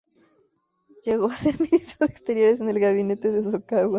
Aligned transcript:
Llegó 1.05 1.27
a 1.27 1.37
ser 1.37 1.59
Ministro 1.61 2.07
de 2.07 2.11
Exteriores 2.13 2.59
en 2.59 2.69
el 2.71 2.79
gabinete 2.79 3.29
de 3.29 3.41
Hosokawa. 3.41 3.89